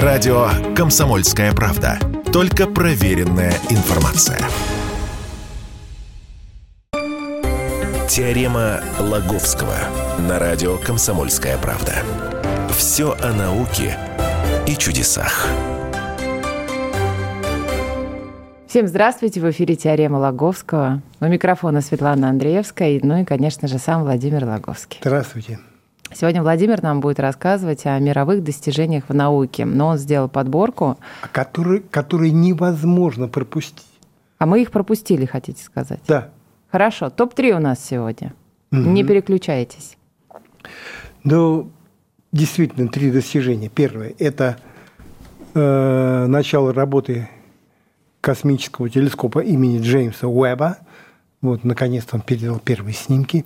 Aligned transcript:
Радио 0.00 0.48
«Комсомольская 0.74 1.52
правда». 1.52 1.98
Только 2.32 2.66
проверенная 2.66 3.52
информация. 3.68 4.38
Теорема 8.08 8.80
Лаговского 8.98 9.76
на 10.26 10.38
радио 10.38 10.78
«Комсомольская 10.78 11.58
правда». 11.58 11.92
Все 12.70 13.14
о 13.20 13.34
науке 13.34 13.98
и 14.66 14.76
чудесах. 14.76 15.46
Всем 18.66 18.86
здравствуйте! 18.86 19.40
В 19.42 19.50
эфире 19.50 19.76
«Теорема 19.76 20.16
Лаговского». 20.16 21.02
У 21.20 21.26
микрофона 21.26 21.82
Светлана 21.82 22.30
Андреевская, 22.30 22.98
ну 23.02 23.20
и, 23.20 23.24
конечно 23.26 23.68
же, 23.68 23.76
сам 23.76 24.04
Владимир 24.04 24.46
Лаговский. 24.46 25.00
Здравствуйте. 25.02 25.58
Сегодня 26.14 26.42
Владимир 26.42 26.82
нам 26.82 27.00
будет 27.00 27.20
рассказывать 27.20 27.86
о 27.86 27.98
мировых 27.98 28.42
достижениях 28.42 29.04
в 29.08 29.14
науке. 29.14 29.64
Но 29.64 29.88
он 29.88 29.98
сделал 29.98 30.28
подборку. 30.28 30.98
А 31.22 31.28
которые, 31.28 31.80
которые 31.80 32.32
невозможно 32.32 33.28
пропустить. 33.28 33.86
А 34.38 34.46
мы 34.46 34.62
их 34.62 34.70
пропустили, 34.70 35.24
хотите 35.24 35.62
сказать? 35.62 36.00
Да. 36.08 36.30
Хорошо. 36.70 37.10
Топ-3 37.10 37.52
у 37.52 37.58
нас 37.60 37.84
сегодня. 37.84 38.34
Угу. 38.72 38.80
Не 38.80 39.04
переключайтесь. 39.04 39.96
Ну, 41.22 41.70
действительно, 42.32 42.88
три 42.88 43.10
достижения. 43.10 43.68
Первое– 43.68 44.14
это 44.18 44.56
э, 45.54 46.26
начало 46.26 46.72
работы 46.72 47.28
космического 48.20 48.88
телескопа 48.88 49.40
имени 49.40 49.80
Джеймса 49.80 50.26
Уэба. 50.28 50.78
Вот, 51.42 51.64
наконец-то 51.64 52.16
он 52.16 52.22
передал 52.22 52.58
первые 52.58 52.94
снимки. 52.94 53.44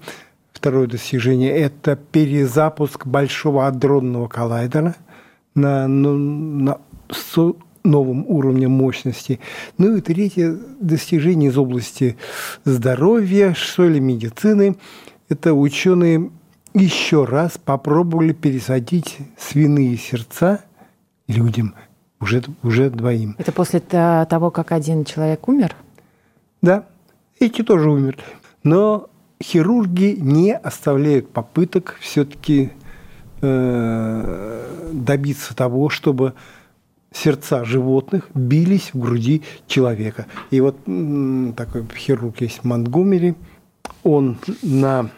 Второе 0.56 0.86
достижение– 0.86 1.50
это 1.54 1.96
перезапуск 1.96 3.06
Большого 3.06 3.66
адронного 3.66 4.26
коллайдера 4.26 4.96
на, 5.54 5.86
ну, 5.86 6.16
на, 6.16 6.78
с 7.10 7.36
новым 7.84 8.24
уровнем 8.26 8.70
мощности. 8.70 9.38
Ну 9.76 9.98
и 9.98 10.00
третье 10.00 10.56
достижение 10.80 11.50
из 11.50 11.58
области 11.58 12.16
здоровья, 12.64 13.52
что 13.52 13.86
ли, 13.86 14.00
медицины– 14.00 14.76
это 15.28 15.52
ученые 15.52 16.30
еще 16.72 17.26
раз 17.26 17.58
попробовали 17.62 18.32
пересадить 18.32 19.18
свиные 19.36 19.98
сердца 19.98 20.64
людям, 21.28 21.74
уже, 22.18 22.42
уже 22.62 22.88
двоим. 22.88 23.36
Это 23.36 23.52
после 23.52 23.80
того, 23.80 24.50
как 24.50 24.72
один 24.72 25.04
человек 25.04 25.48
умер? 25.48 25.76
Да, 26.62 26.86
эти 27.38 27.62
тоже 27.62 27.90
умерли. 27.90 28.24
Но 28.62 29.10
хирурги 29.42 30.16
не 30.18 30.54
оставляют 30.54 31.30
попыток 31.30 31.96
все-таки 32.00 32.70
э, 33.42 34.90
добиться 34.92 35.54
того, 35.54 35.88
чтобы 35.88 36.34
сердца 37.12 37.64
животных 37.64 38.28
бились 38.34 38.90
в 38.92 38.98
груди 38.98 39.42
человека. 39.66 40.26
И 40.50 40.60
вот 40.60 40.76
такой 41.56 41.86
хирург 41.94 42.40
есть 42.40 42.64
Монтгомери, 42.64 43.34
он 44.02 44.38
на 44.62 45.10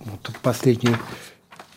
вот, 0.00 0.30
последнюю 0.42 0.96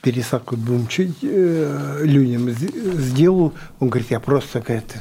пересадку 0.01 0.57
двум 0.57 0.87
э, 0.97 1.99
людям 2.03 2.49
сделал, 2.49 3.53
он 3.79 3.89
говорит, 3.89 4.11
я 4.11 4.19
просто 4.19 4.61
говорит, 4.61 4.95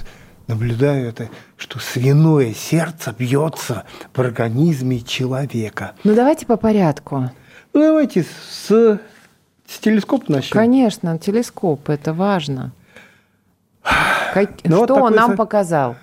наблюдаю 0.51 1.09
это, 1.09 1.29
что 1.56 1.79
свиное 1.79 2.53
сердце 2.53 3.15
бьется 3.17 3.84
в 4.12 4.19
организме 4.19 5.01
человека. 5.01 5.93
Ну 6.05 6.15
давайте 6.15 6.45
по 6.45 6.56
порядку. 6.56 7.31
Ну 7.73 7.81
давайте 7.81 8.25
с, 8.25 8.69
с 8.69 9.78
телескопа 9.81 10.25
начнем. 10.33 10.53
Конечно, 10.53 11.19
телескоп, 11.19 11.89
это 11.89 12.12
важно. 12.12 12.73
Как, 14.34 14.51
ну, 14.65 14.84
что 14.84 14.95
вот 14.97 15.03
он 15.03 15.15
нам 15.15 15.37
показал? 15.37 15.97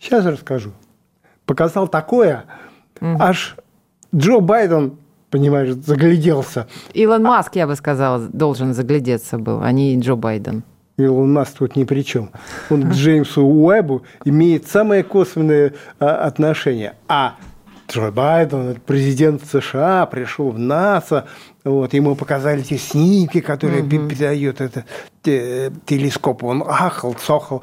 Сейчас 0.00 0.24
расскажу. 0.24 0.72
Показал 1.44 1.88
такое, 1.88 2.44
угу. 3.00 3.16
аж 3.18 3.56
Джо 4.14 4.40
Байден, 4.40 4.96
понимаешь, 5.30 5.74
загляделся. 5.74 6.66
Илон 6.94 7.22
Маск, 7.22 7.56
я 7.56 7.66
бы 7.66 7.76
сказала, 7.76 8.18
должен 8.18 8.72
заглядеться 8.72 9.38
был, 9.38 9.62
а 9.62 9.70
не 9.72 9.98
Джо 10.00 10.16
Байден. 10.16 10.64
Илон 11.04 11.32
Маск 11.32 11.58
тут 11.58 11.76
ни 11.76 11.84
при 11.84 12.02
чем. 12.02 12.30
Он 12.70 12.82
к 12.90 12.92
Джеймсу 12.92 13.42
Уэбу 13.42 14.02
имеет 14.24 14.68
самое 14.68 15.02
косвенное 15.02 15.74
а, 15.98 16.26
отношение. 16.26 16.94
А 17.08 17.36
Джо 17.90 18.12
Байден, 18.12 18.80
президент 18.86 19.42
США, 19.44 20.06
пришел 20.06 20.50
в 20.50 20.58
НАСА, 20.58 21.26
вот, 21.64 21.92
ему 21.92 22.14
показали 22.14 22.62
те 22.62 22.78
снимки, 22.78 23.40
которые 23.40 23.82
угу. 23.82 24.08
передает 24.08 24.60
этот 24.60 24.84
те, 25.22 25.72
телескоп. 25.86 26.44
Он 26.44 26.62
ахал, 26.66 27.14
цокал, 27.14 27.62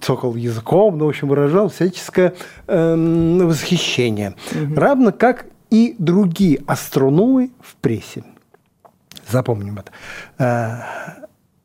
цокал 0.00 0.34
языком, 0.36 0.98
ну, 0.98 1.06
в 1.06 1.08
общем, 1.08 1.28
выражал 1.28 1.70
всяческое 1.70 2.34
э, 2.66 2.94
восхищение. 3.42 4.34
Угу. 4.52 4.74
Равно 4.74 5.12
как 5.12 5.46
и 5.70 5.96
другие 5.98 6.60
астрономы 6.66 7.50
в 7.60 7.76
прессе. 7.76 8.24
Запомним 9.30 9.78
это. 9.78 11.21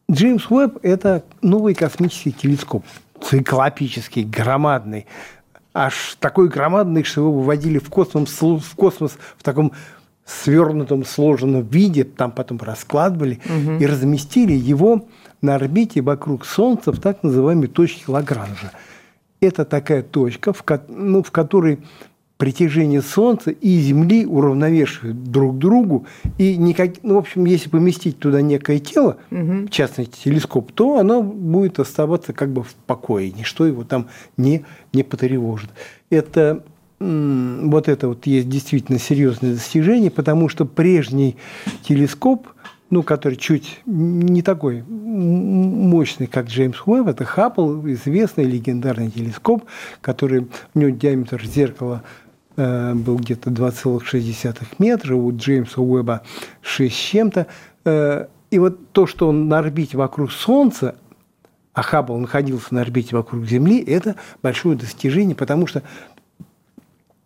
Джеймс 0.09 0.49
Уэбб– 0.49 0.79
это 0.83 1.25
новый 1.41 1.75
космический 1.75 2.31
телескоп, 2.31 2.85
циклопический, 3.21 4.23
громадный, 4.23 5.05
аж 5.73 6.15
такой 6.21 6.47
громадный, 6.47 7.03
что 7.03 7.21
его 7.21 7.33
выводили 7.33 7.77
в 7.77 7.89
космос, 7.89 8.41
в 8.41 8.75
космос 8.75 9.17
в 9.37 9.43
таком 9.43 9.73
свернутом, 10.23 11.03
сложенном 11.03 11.63
виде, 11.63 12.05
там 12.05 12.31
потом 12.31 12.57
раскладывали 12.59 13.41
угу. 13.45 13.73
и 13.81 13.85
разместили 13.85 14.53
его 14.53 15.07
на 15.41 15.55
орбите 15.55 16.01
вокруг 16.01 16.45
Солнца 16.45 16.93
в 16.93 17.01
так 17.01 17.21
называемой 17.23 17.67
точке 17.67 18.03
Лагранжа. 18.07 18.71
Это 19.41 19.65
такая 19.65 20.03
точка, 20.03 20.53
в, 20.53 20.63
ну, 20.87 21.21
в 21.21 21.31
которой 21.31 21.79
притяжение 22.37 23.01
Солнца 23.01 23.51
и 23.51 23.79
Земли 23.79 24.25
уравновешивают 24.25 25.23
друг 25.23 25.57
другу. 25.57 26.05
И 26.37 26.55
никак, 26.55 27.03
ну, 27.03 27.15
в 27.15 27.17
общем, 27.17 27.45
если 27.45 27.69
поместить 27.69 28.19
туда 28.19 28.41
некое 28.41 28.79
тело, 28.79 29.17
угу. 29.31 29.65
в 29.65 29.69
частности 29.69 30.23
телескоп, 30.23 30.71
то 30.71 30.97
оно 30.97 31.21
будет 31.21 31.79
оставаться 31.79 32.33
как 32.33 32.49
бы 32.49 32.63
в 32.63 32.73
покое, 32.85 33.31
ничто 33.31 33.65
его 33.65 33.83
там 33.83 34.07
не, 34.37 34.63
не 34.93 35.03
потревожит. 35.03 35.69
Это 36.09 36.63
вот 36.99 37.87
это 37.87 38.07
вот 38.07 38.25
есть 38.25 38.49
действительно 38.49 38.97
серьезное 38.97 39.53
достижение, 39.53 40.09
потому 40.09 40.49
что 40.49 40.65
прежний 40.65 41.37
телескоп, 41.83 42.47
ну, 42.89 43.03
который 43.03 43.35
чуть 43.35 43.81
не 43.85 44.41
такой 44.41 44.83
мощный, 44.87 46.25
как 46.25 46.47
Джеймс 46.47 46.77
Уэбб, 46.85 47.07
это 47.07 47.23
Хаббл, 47.23 47.87
известный 47.89 48.45
легендарный 48.45 49.11
телескоп, 49.11 49.65
который 50.01 50.47
у 50.73 50.79
него 50.79 50.89
диаметр 50.89 51.45
зеркала 51.45 52.01
был 52.57 53.17
где-то 53.17 53.51
2,6 53.51 54.65
метра, 54.79 55.15
у 55.15 55.35
Джеймса 55.35 55.79
Уэба 55.79 56.23
6 56.61 56.93
с 56.93 56.97
чем-то. 56.97 57.47
Э, 57.85 58.25
и 58.49 58.59
вот 58.59 58.91
то, 58.91 59.05
что 59.05 59.29
он 59.29 59.47
на 59.47 59.59
орбите 59.59 59.97
вокруг 59.97 60.31
Солнца, 60.31 60.95
а 61.73 61.81
Хаббл 61.83 62.17
находился 62.17 62.73
на 62.73 62.81
орбите 62.81 63.15
вокруг 63.15 63.45
Земли, 63.45 63.79
это 63.83 64.15
большое 64.41 64.75
достижение, 64.75 65.35
потому 65.35 65.67
что 65.67 65.83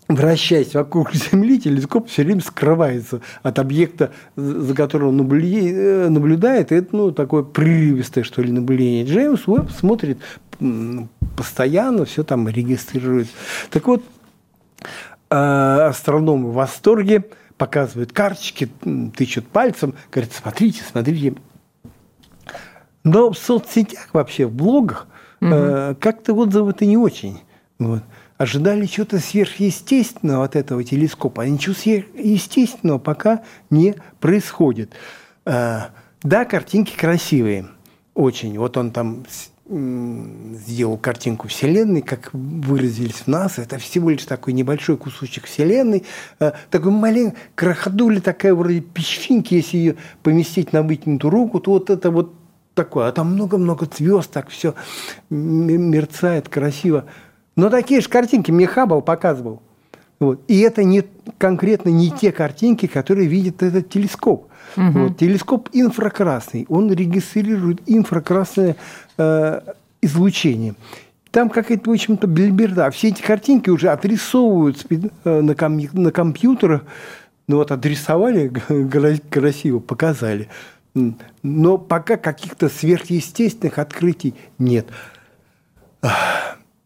вращаясь 0.10 0.74
вокруг 0.74 1.14
Земли, 1.14 1.60
телескоп 1.60 2.10
все 2.10 2.24
время 2.24 2.42
скрывается 2.42 3.22
от 3.42 3.60
объекта, 3.60 4.12
за 4.36 4.76
которым 4.76 5.10
он 5.10 5.22
э, 5.22 6.10
наблюдает. 6.10 6.74
Это 6.74 6.94
ну, 6.94 7.12
такое 7.12 7.44
прерывистое, 7.44 8.26
что 8.26 8.42
ли, 8.42 8.52
наблюдение. 8.52 9.06
Джеймс 9.06 9.48
Уэбб 9.48 9.72
смотрит 9.72 10.18
постоянно, 11.38 12.04
все 12.06 12.24
там 12.24 12.48
регистрирует. 12.50 13.30
Так 13.72 13.88
вот, 13.88 14.04
Э, 14.82 15.11
астрономы 15.32 16.50
в 16.50 16.54
восторге, 16.54 17.26
показывают 17.58 18.12
карточки, 18.12 18.70
тычут 19.16 19.48
пальцем, 19.48 19.94
говорят, 20.12 20.34
смотрите, 20.34 20.84
смотрите. 20.84 21.36
Но 23.04 23.32
в 23.32 23.38
соцсетях 23.38 24.10
вообще, 24.14 24.46
в 24.46 24.54
блогах, 24.54 25.08
угу. 25.40 25.96
как-то 26.00 26.34
отзывы-то 26.34 26.86
не 26.86 26.98
очень. 26.98 27.40
Вот. 27.80 28.04
Ожидали 28.38 28.88
чего-то 28.88 29.20
сверхъестественного 29.20 30.46
от 30.46 30.56
этого 30.56 30.84
телескопа, 30.84 31.44
а 31.44 31.48
ничего 31.48 31.76
сверхъестественного 31.76 32.98
пока 32.98 33.44
не 33.70 33.96
происходит. 34.20 34.94
Э, 35.46 35.90
да, 36.24 36.46
картинки 36.46 36.96
красивые, 36.98 37.68
очень. 38.16 38.58
Вот 38.58 38.78
он 38.78 38.92
там 38.92 39.26
сделал 39.72 40.98
картинку 40.98 41.48
Вселенной, 41.48 42.02
как 42.02 42.30
выразились 42.34 43.24
в 43.26 43.28
нас, 43.28 43.58
это 43.58 43.78
всего 43.78 44.10
лишь 44.10 44.26
такой 44.26 44.54
небольшой 44.54 44.98
кусочек 44.98 45.46
Вселенной, 45.46 46.04
э, 46.40 46.52
такой 46.70 46.92
маленький, 46.92 47.38
крохотуля 47.56 48.20
такая 48.20 48.54
вроде 48.54 48.82
песчинки, 48.82 49.54
если 49.54 49.78
ее 49.78 49.96
поместить 50.24 50.74
на 50.74 50.84
вытянутую 50.84 51.32
руку, 51.32 51.60
то 51.62 51.72
вот 51.72 51.90
это 51.90 52.12
вот 52.12 52.34
такое, 52.74 53.08
а 53.08 53.12
там 53.14 53.34
много-много 53.34 53.88
звезд, 53.96 54.32
так 54.32 54.50
все 54.50 54.76
мерцает 55.30 56.50
красиво. 56.50 57.06
Но 57.56 57.70
такие 57.70 58.02
же 58.02 58.10
картинки 58.10 58.52
мне 58.52 58.68
Хаббл 58.68 59.02
показывал. 59.02 59.62
Вот. 60.22 60.40
И 60.48 60.60
это 60.60 60.84
не, 60.84 61.04
конкретно 61.40 61.90
не 61.90 62.12
те 62.12 62.32
картинки, 62.32 62.86
которые 62.86 63.28
видит 63.28 63.64
этот 63.64 63.90
телескоп. 63.90 64.48
Угу. 64.78 64.92
Вот. 64.92 65.18
Телескоп 65.18 65.70
инфракрасный, 65.74 66.68
он 66.70 66.94
регистрирует 66.94 67.82
инфракрасное 67.88 68.76
э, 69.18 69.62
излучение. 70.00 70.76
Там 71.32 71.50
какая-то, 71.50 71.90
в 71.90 71.94
общем-то, 71.94 72.28
бельберда. 72.28 72.92
Все 72.92 73.08
эти 73.08 73.24
картинки 73.24 73.72
уже 73.72 73.90
отрисовывают 73.90 74.86
э, 74.92 75.42
на, 75.42 75.56
ком- 75.56 75.90
на 75.92 76.12
компьютерах. 76.12 76.84
Ну 77.48 77.58
вот 77.58 77.72
отрисовали 77.72 78.54
красиво, 79.32 79.80
показали. 79.80 80.50
Но 81.42 81.80
пока 81.80 82.18
каких-то 82.18 82.70
сверхъестественных 82.70 83.80
открытий 83.80 84.36
нет. 84.60 84.86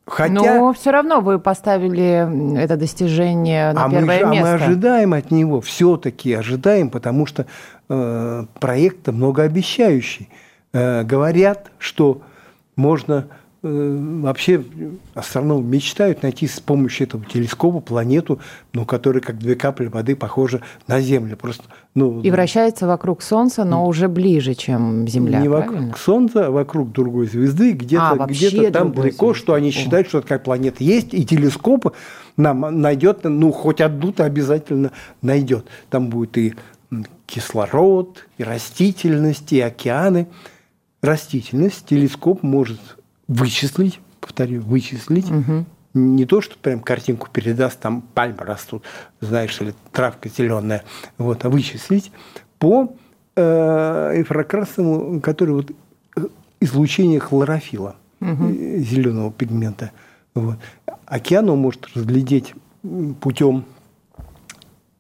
Хотя... 0.06 0.34
Но 0.34 0.72
все 0.74 0.92
равно 0.92 1.20
вы 1.20 1.40
поставили 1.40 2.58
это 2.62 2.78
достижение 2.78 3.74
на 3.74 3.86
а 3.86 3.90
первое 3.90 4.26
мы, 4.26 4.32
место. 4.32 4.54
А 4.54 4.58
мы 4.58 4.64
ожидаем 4.64 5.14
от 5.14 5.32
него, 5.32 5.62
все-таки 5.62 6.34
ожидаем, 6.34 6.92
потому 6.92 7.26
что 7.26 7.48
э, 7.90 8.46
проект 8.60 9.08
многообещающий. 9.08 10.30
Э, 10.74 11.04
говорят, 11.04 11.72
что 11.80 12.22
можно 12.76 13.28
вообще 13.66 14.64
астрономы 15.14 15.64
мечтают 15.64 16.24
найти 16.24 16.48
с 16.48 16.60
помощью 16.60 17.08
этого 17.08 17.26
телескопа 17.26 17.80
планету, 17.80 18.40
ну, 18.74 18.86
которая 18.86 19.22
как 19.22 19.40
две 19.40 19.56
капли 19.56 19.88
воды 19.88 20.16
похожа 20.16 20.62
на 20.88 21.02
Землю. 21.02 21.36
Просто, 21.36 21.64
ну, 21.96 22.22
и 22.22 22.30
вращается 22.30 22.86
вокруг 22.88 23.22
Солнца, 23.22 23.64
но 23.64 23.86
уже 23.88 24.08
ближе, 24.08 24.54
чем 24.54 25.08
Земля. 25.08 25.42
Не 25.42 25.50
правильно? 25.50 25.74
вокруг 25.74 25.98
Солнца, 25.98 26.48
а 26.48 26.52
вокруг 26.52 26.92
другой 26.92 27.28
звезды, 27.28 27.72
где-то 27.72 28.12
а, 28.12 28.28
где 28.28 28.70
там 28.70 28.94
далеко, 28.94 29.28
звезды. 29.28 29.40
что 29.40 29.54
они 29.56 29.72
считают, 29.72 30.08
что 30.08 30.22
такая 30.22 30.40
планета 30.40 30.84
есть, 30.84 31.14
и 31.14 31.26
телескоп 31.26 31.94
нам 32.38 32.82
найдет, 32.82 33.24
ну, 33.24 33.52
хоть 33.52 33.82
одну-то 33.82 34.26
обязательно 34.26 34.92
найдет. 35.22 35.66
Там 35.90 36.10
будет 36.10 36.38
и 36.38 36.54
кислород, 37.26 38.28
и 38.38 38.44
растительность, 38.44 39.52
и 39.54 39.60
океаны. 39.60 40.28
Растительность 41.02 41.86
телескоп 41.88 42.44
может 42.44 42.80
вычислить, 43.28 44.00
повторю, 44.20 44.62
вычислить. 44.62 45.30
Угу. 45.30 45.66
Не 45.94 46.26
то, 46.26 46.42
что 46.42 46.58
прям 46.58 46.82
картинку 46.82 47.30
передаст, 47.32 47.80
там 47.80 48.02
пальмы 48.02 48.40
растут, 48.40 48.84
знаешь, 49.22 49.60
или 49.62 49.74
травка 49.92 50.30
зеленая, 50.30 50.84
вот, 51.18 51.46
а 51.46 51.50
вычислить 51.50 52.12
по 52.60 52.96
э, 53.36 54.12
инфракрасному, 54.18 55.22
который 55.22 55.56
вот 55.56 55.72
э, 56.18 56.28
излучение 56.60 57.20
хлорофила, 57.20 57.96
угу. 58.20 58.52
зеленого 58.52 59.32
пигмента. 59.32 59.92
Вот. 60.34 60.58
Океан 61.06 61.50
он 61.50 61.60
может 61.60 61.88
разглядеть 61.96 62.54
путем 63.22 63.64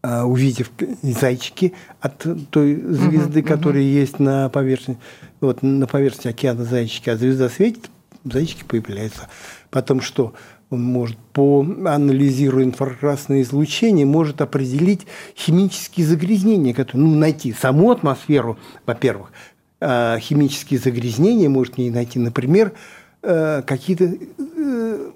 э, 0.01 0.21
увидев 0.21 0.71
зайчики 1.01 1.73
от 1.99 2.25
той 2.51 2.75
звезды, 2.75 3.41
угу, 3.41 3.47
которая 3.49 3.83
угу. 3.83 3.89
есть 3.89 4.19
на 4.19 4.47
поверхности, 4.49 5.01
вот 5.41 5.61
на 5.61 5.87
поверхности 5.87 6.29
океана 6.29 6.63
зайчики, 6.63 7.09
а 7.09 7.17
звезда 7.17 7.49
светит, 7.49 7.89
зайчики 8.25 8.63
появляются. 8.63 9.29
Потом 9.69 10.01
что? 10.01 10.33
Он 10.69 10.83
может, 10.83 11.17
по 11.31 11.61
анализируя 11.61 12.65
инфракрасное 12.65 13.43
излучение, 13.43 14.05
может 14.05 14.41
определить 14.41 15.05
химические 15.37 16.07
загрязнения, 16.07 16.73
которые, 16.73 17.05
ну, 17.05 17.15
найти 17.15 17.53
саму 17.53 17.91
атмосферу, 17.91 18.57
во-первых, 18.85 19.31
а 19.79 20.17
химические 20.19 20.79
загрязнения 20.79 21.49
может 21.49 21.77
не 21.77 21.91
найти, 21.91 22.17
например, 22.17 22.73
э, 23.21 23.61
какие-то 23.61 24.05
э, 24.05 25.11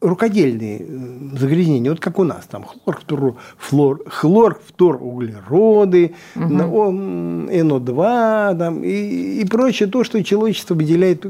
рукодельные 0.00 0.80
э, 0.80 1.38
загрязнения, 1.38 1.90
вот 1.90 2.00
как 2.00 2.18
у 2.18 2.24
нас, 2.24 2.46
там 2.46 2.64
хлор, 2.64 2.98
фтор, 3.00 3.36
флор, 3.58 4.02
хлор, 4.08 4.58
фтор, 4.66 5.02
углероды, 5.02 6.14
угу. 6.34 6.44
НО2 6.44 8.58
там, 8.58 8.82
и, 8.82 9.40
и 9.40 9.44
прочее, 9.44 9.88
то, 9.88 10.04
что 10.04 10.22
человечество 10.22 10.74
выделяет 10.74 11.24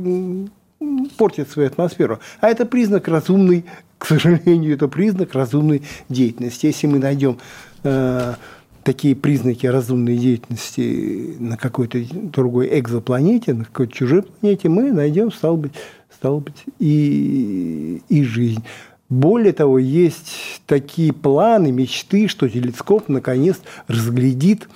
портит 1.13 1.51
свою 1.51 1.69
атмосферу. 1.69 2.21
А 2.41 2.49
это 2.49 2.67
признак 2.67 3.09
разумной, 3.09 3.65
к 3.99 4.07
сожалению, 4.07 4.75
это 4.75 4.89
признак 4.89 5.35
разумной 5.35 5.83
деятельности. 6.09 6.67
Если 6.67 6.87
мы 6.87 6.99
найдем 6.99 7.39
э, 7.83 8.35
такие 8.83 9.17
признаки 9.17 9.67
разумной 9.67 10.17
деятельности 10.17 11.37
на 11.39 11.57
какой-то 11.57 11.99
другой 12.13 12.79
экзопланете, 12.79 13.55
на 13.55 13.65
какой-то 13.65 13.93
чужой 13.93 14.23
планете, 14.23 14.69
мы 14.69 14.93
найдем, 14.93 15.33
стало 15.33 15.57
быть, 15.57 15.73
стало 16.15 16.39
быть 16.39 16.65
и, 16.79 18.03
и 18.09 18.23
жизнь. 18.23 18.63
Более 19.09 19.53
того, 19.53 19.79
есть 19.79 20.63
такие 20.67 21.13
планы, 21.13 21.71
мечты, 21.71 22.29
что 22.29 22.49
телескоп 22.49 23.09
наконец 23.09 23.61
разглядит 23.87 24.69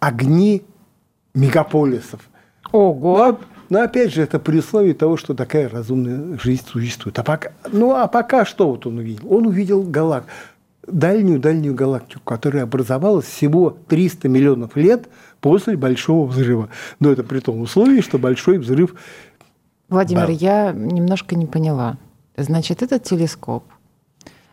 огни 0.00 0.62
мегаполисов. 1.34 2.20
Ого! 2.72 3.16
Но, 3.18 3.40
но 3.68 3.82
опять 3.82 4.12
же, 4.12 4.22
это 4.22 4.38
при 4.38 4.58
условии 4.58 4.92
того, 4.92 5.16
что 5.16 5.34
такая 5.34 5.68
разумная 5.68 6.38
жизнь 6.38 6.64
существует. 6.66 7.18
А 7.18 7.22
пока, 7.22 7.52
ну 7.70 7.94
а 7.94 8.06
пока 8.08 8.44
что 8.44 8.70
вот 8.70 8.86
он 8.86 8.98
увидел? 8.98 9.32
Он 9.32 9.46
увидел 9.46 9.82
галак, 9.82 10.24
дальнюю-дальнюю 10.86 11.74
галактику, 11.74 12.22
которая 12.24 12.62
образовалась 12.62 13.26
всего 13.26 13.76
300 13.88 14.28
миллионов 14.28 14.76
лет 14.76 15.08
после 15.40 15.76
Большого 15.76 16.26
взрыва. 16.26 16.70
Но 16.98 17.12
это 17.12 17.24
при 17.24 17.40
том 17.40 17.60
условии, 17.60 18.00
что 18.00 18.18
Большой 18.18 18.58
взрыв... 18.58 18.94
Владимир, 19.90 20.26
да. 20.26 20.32
я 20.32 20.72
немножко 20.72 21.36
не 21.36 21.46
поняла. 21.46 21.96
Значит, 22.36 22.82
этот 22.82 23.04
телескоп 23.04 23.64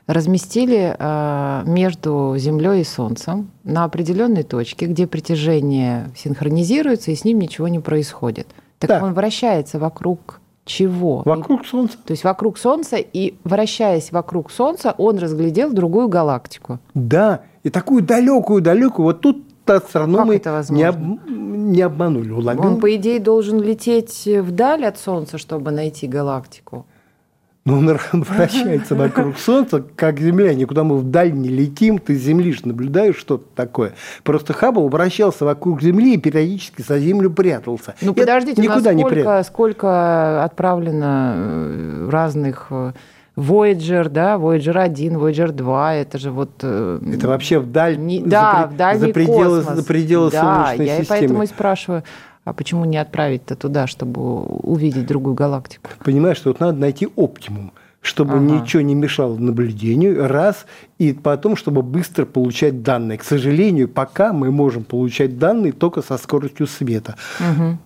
разместили 0.07 0.95
а, 0.97 1.63
между 1.65 2.35
Землей 2.37 2.81
и 2.81 2.83
Солнцем 2.83 3.49
на 3.63 3.85
определенной 3.85 4.43
точке, 4.43 4.85
где 4.85 5.07
притяжение 5.07 6.11
синхронизируется, 6.15 7.11
и 7.11 7.15
с 7.15 7.23
ним 7.23 7.39
ничего 7.39 7.69
не 7.69 7.79
происходит– 7.79 8.47
так 8.79 8.89
да. 8.89 9.03
он 9.03 9.13
вращается 9.13 9.79
вокруг 9.79 10.39
чего? 10.65 11.21
Вокруг 11.23 11.65
Солнца. 11.65 11.97
То 12.03 12.11
есть 12.11 12.23
вокруг 12.23 12.57
Солнца, 12.57 12.97
и 12.97 13.35
вращаясь 13.43 14.11
вокруг 14.11 14.51
Солнца, 14.51 14.95
он 14.97 15.19
разглядел 15.19 15.71
другую 15.71 16.07
галактику. 16.07 16.79
Да, 16.95 17.41
и 17.63 17.69
такую 17.69 18.01
далекую-далекую, 18.01 19.05
вот 19.05 19.21
тут 19.21 19.43
астрономы 19.65 20.41
не, 20.69 20.83
об, 20.83 20.97
не 21.27 21.81
обманули. 21.81 22.31
Уловил. 22.31 22.65
Он, 22.65 22.79
по 22.79 22.95
идее, 22.95 23.19
должен 23.19 23.61
лететь 23.61 24.27
вдаль 24.27 24.85
от 24.85 24.97
Солнца, 24.97 25.37
чтобы 25.37 25.71
найти 25.71 26.07
галактику. 26.07 26.85
Но 27.65 27.79
он 27.79 27.97
вращается 28.13 28.93
вокруг 28.95 29.39
Солнца, 29.39 29.83
как 29.95 30.19
Земля. 30.19 30.53
Никуда 30.53 30.83
мы 30.83 30.97
вдаль 30.97 31.33
не 31.33 31.49
летим, 31.49 31.97
ты 31.97 32.15
с 32.15 32.21
Земли 32.21 32.53
же 32.53 32.67
наблюдаешь 32.67 33.17
что-то 33.17 33.45
такое. 33.55 33.93
Просто 34.23 34.53
Хаббл 34.53 34.87
вращался 34.87 35.45
вокруг 35.45 35.81
Земли 35.81 36.13
и 36.13 36.17
периодически 36.17 36.83
за 36.83 36.99
Землю 36.99 37.31
прятался. 37.31 37.95
Ну, 38.01 38.13
подождите, 38.13 38.61
никуда 38.61 38.93
не 38.93 39.01
сколько, 39.01 39.43
сколько 39.43 40.43
отправлено 40.43 41.33
э, 41.35 42.09
разных 42.11 42.67
э, 42.69 42.93
Voyager, 43.35 44.09
да, 44.09 44.35
Voyager 44.35 44.77
1, 44.77 45.17
Voyager 45.17 45.51
2, 45.51 45.95
это 45.95 46.19
же 46.19 46.29
вот... 46.29 46.51
Э, 46.61 46.99
это 47.13 47.27
вообще 47.27 47.57
вдаль, 47.57 47.97
не, 47.97 48.21
да, 48.21 48.67
за, 48.69 48.73
в 48.75 48.77
дальний 48.77 49.07
за 49.07 49.13
пределы, 49.13 49.57
космос. 49.57 49.75
За 49.75 49.83
пределы 49.83 50.31
да, 50.31 50.41
Солнечной 50.41 50.85
я 50.85 50.97
системы. 50.99 51.03
и 51.03 51.19
поэтому 51.19 51.43
и 51.43 51.47
спрашиваю, 51.47 52.03
а 52.45 52.53
почему 52.53 52.85
не 52.85 52.97
отправить-то 52.97 53.55
туда, 53.55 53.87
чтобы 53.87 54.43
увидеть 54.43 55.07
другую 55.07 55.33
галактику? 55.35 55.89
Понимаешь, 56.03 56.37
что 56.37 56.51
вот 56.51 56.59
надо 56.59 56.79
найти 56.79 57.07
оптимум 57.15 57.73
чтобы 58.05 58.35
ага. 58.35 58.43
ничего 58.43 58.83
не 58.83 58.93
мешало 58.93 59.35
наблюдению, 59.35 60.27
раз, 60.27 60.67
и 60.99 61.11
потом, 61.11 61.55
чтобы 61.55 61.81
быстро 61.81 62.25
получать 62.25 62.83
данные. 62.83 63.17
К 63.17 63.23
сожалению, 63.23 63.89
пока 63.89 64.31
мы 64.31 64.51
можем 64.51 64.83
получать 64.83 65.39
данные 65.39 65.73
только 65.73 66.03
со 66.03 66.19
скоростью 66.19 66.67
света. 66.67 67.15
Угу. 67.39 67.77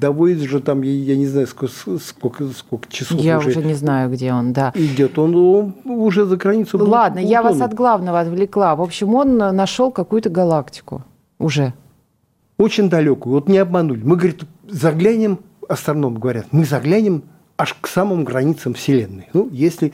Доводит 0.00 0.38
же 0.42 0.60
там, 0.60 0.82
я, 0.82 1.16
не 1.16 1.26
знаю, 1.26 1.48
сколько, 1.48 1.98
сколько, 1.98 2.46
сколько 2.50 2.92
часов 2.92 3.20
Я 3.20 3.38
уже, 3.38 3.48
уже 3.48 3.64
не 3.64 3.74
знаю, 3.74 4.08
где 4.08 4.32
он, 4.32 4.52
да. 4.52 4.70
Идет. 4.76 5.18
Он, 5.18 5.34
он 5.34 5.74
уже 5.84 6.24
за 6.24 6.36
границу. 6.36 6.78
Ладно, 6.78 7.18
я 7.18 7.42
вас 7.42 7.60
от 7.60 7.74
главного 7.74 8.20
отвлекла. 8.20 8.76
В 8.76 8.82
общем, 8.82 9.16
он 9.16 9.36
нашел 9.36 9.90
какую-то 9.90 10.30
галактику 10.30 11.02
уже 11.40 11.72
очень 12.58 12.90
далекую. 12.90 13.34
Вот 13.34 13.48
не 13.48 13.58
обманули. 13.58 14.02
Мы, 14.02 14.16
говорит, 14.16 14.42
заглянем, 14.68 15.40
астрономы 15.68 16.18
говорят, 16.18 16.48
мы 16.50 16.64
заглянем 16.64 17.22
аж 17.56 17.74
к 17.80 17.86
самым 17.86 18.24
границам 18.24 18.74
Вселенной. 18.74 19.28
Ну, 19.32 19.48
если, 19.50 19.92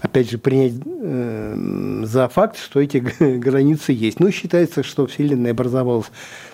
опять 0.00 0.30
же, 0.30 0.38
принять 0.38 0.74
э, 0.84 2.02
за 2.04 2.28
факт, 2.28 2.58
что 2.58 2.80
эти 2.80 2.96
границы 3.38 3.92
есть. 3.92 4.20
Ну, 4.20 4.30
считается, 4.30 4.82
что 4.82 5.06
Вселенная 5.06 5.52
образовалась 5.52 6.10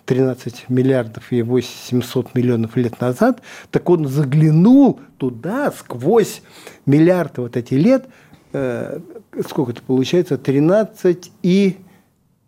13 0.07 0.67
миллиардов 0.69 1.31
и 1.33 1.43
800 1.43 2.35
миллионов 2.35 2.77
лет 2.77 3.01
назад, 3.01 3.41
так 3.71 3.89
он 3.89 4.07
заглянул 4.09 5.01
туда 5.19 5.73
сквозь 5.73 6.43
миллиарды 6.85 7.43
вот 7.43 7.57
эти 7.57 7.75
лет, 7.75 8.07
э, 8.53 8.99
сколько 9.47 9.73
это 9.73 9.83
получается, 9.83 10.37
13 10.37 11.31
и 11.43 11.79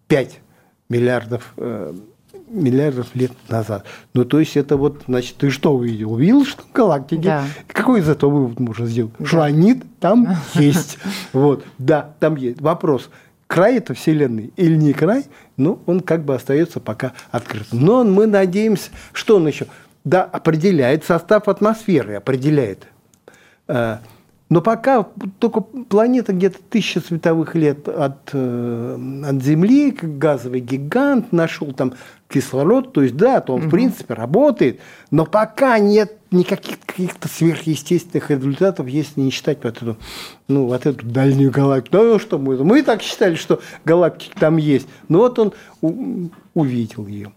5 0.08 0.40
миллиардов 0.88 1.54
э, 1.56 1.94
миллиардов 2.50 3.14
лет 3.14 3.32
назад. 3.48 3.84
Ну, 4.12 4.24
то 4.24 4.40
есть 4.40 4.56
это 4.56 4.76
вот, 4.76 5.02
значит, 5.06 5.36
ты 5.36 5.50
что 5.50 5.74
увидел? 5.74 6.12
Увидел, 6.12 6.44
что 6.44 6.62
галактики? 6.74 7.22
Да. 7.22 7.44
Какой 7.68 8.00
из 8.00 8.08
этого 8.08 8.30
вывод 8.30 8.60
можно 8.60 8.86
сделать? 8.86 9.12
Да. 9.18 9.26
Что 9.26 9.42
они 9.42 9.82
там 10.00 10.36
есть. 10.54 10.98
Вот, 11.32 11.64
да, 11.78 12.10
там 12.18 12.36
есть. 12.36 12.60
Вопрос, 12.60 13.08
край 13.46 13.76
это 13.76 13.94
Вселенной 13.94 14.52
или 14.56 14.76
не 14.76 14.92
край, 14.92 15.24
ну, 15.56 15.80
он 15.86 16.00
как 16.00 16.24
бы 16.24 16.34
остается 16.34 16.80
пока 16.80 17.12
открытым. 17.30 17.80
Но 17.80 18.04
мы 18.04 18.26
надеемся, 18.26 18.90
что 19.12 19.36
он 19.36 19.46
еще? 19.46 19.66
Да, 20.04 20.24
определяет 20.24 21.04
состав 21.04 21.48
атмосферы, 21.48 22.14
определяет. 22.14 22.86
Но 24.50 24.60
пока 24.60 25.06
только 25.38 25.60
планета 25.60 26.32
где-то 26.32 26.58
тысяча 26.68 27.00
световых 27.00 27.54
лет 27.54 27.88
от, 27.88 28.30
э, 28.32 29.22
от 29.24 29.42
Земли, 29.42 29.92
как 29.92 30.18
газовый 30.18 30.58
гигант, 30.58 31.32
нашел 31.32 31.72
там 31.72 31.94
кислород, 32.28 32.92
то 32.92 33.02
есть 33.02 33.16
да, 33.16 33.40
то 33.40 33.54
он 33.54 33.60
угу. 33.60 33.68
в 33.68 33.70
принципе 33.70 34.14
работает, 34.14 34.80
но 35.12 35.24
пока 35.24 35.78
нет 35.78 36.16
никаких 36.32 36.80
каких-то 36.84 37.28
сверхъестественных 37.28 38.30
результатов, 38.30 38.88
если 38.88 39.20
не 39.20 39.30
считать 39.30 39.58
вот 39.62 39.76
эту, 39.76 39.96
ну, 40.48 40.66
вот 40.66 40.84
эту 40.84 41.06
дальнюю 41.06 41.52
галактику. 41.52 41.96
Ну, 41.96 42.18
что 42.18 42.38
мы, 42.38 42.62
мы 42.62 42.82
так 42.82 43.02
считали, 43.02 43.36
что 43.36 43.60
галактики 43.84 44.32
там 44.38 44.56
есть, 44.56 44.88
но 45.08 45.18
вот 45.18 45.38
он 45.38 45.52
увидел 46.54 47.06
ее. 47.06 47.32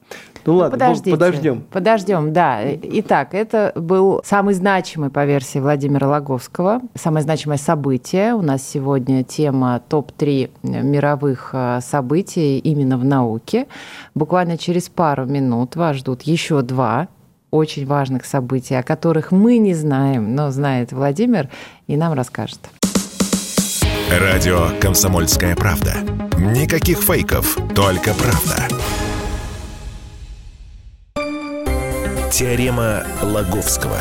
Ну 0.46 0.56
ладно, 0.56 0.78
Подождите, 0.78 1.12
подождем. 1.12 1.64
Подождем, 1.72 2.34
да. 2.34 2.60
Итак, 2.66 3.34
это 3.34 3.72
был 3.76 4.22
самый 4.26 4.54
значимый 4.54 5.10
по 5.10 5.26
версии 5.26 5.60
Владимира 5.60 6.08
Логовского, 6.08 6.82
самое 6.96 7.24
значимое 7.24 7.58
событие. 7.58 8.34
У 8.34 8.42
нас 8.42 8.62
сегодня 8.68 9.24
тема 9.24 9.82
топ-3 9.88 10.52
мировых 10.64 11.52
э, 11.54 11.80
событий 11.82 12.60
именно 12.60 12.98
в 12.98 13.06
науке. 13.06 13.68
Буквально 14.16 14.58
через 14.58 14.90
пару 14.90 15.26
минут 15.26 15.76
вас 15.76 15.98
ждут 15.98 16.24
еще 16.24 16.62
два 16.62 17.08
очень 17.52 17.86
важных 17.86 18.26
событий, 18.26 18.74
о 18.74 18.84
которых 18.84 19.32
мы 19.32 19.60
не 19.60 19.76
знаем, 19.76 20.36
но 20.36 20.50
знает 20.50 20.92
Владимир 20.92 21.50
и 21.86 21.96
нам 21.96 22.14
расскажет. 22.14 22.60
Радио 24.10 24.70
«Комсомольская 24.82 25.56
правда». 25.56 25.94
Никаких 26.38 26.98
фейков, 27.00 27.58
только 27.76 28.14
правда. 28.14 28.68
Теорема 32.34 33.04
Лаговского 33.22 34.00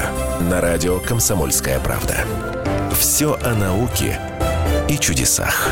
на 0.50 0.62
радио 0.62 0.98
«Комсомольская 1.00 1.78
правда». 1.80 2.14
Все 2.92 3.36
о 3.44 3.54
науке 3.54 4.18
и 4.88 4.96
чудесах. 4.96 5.68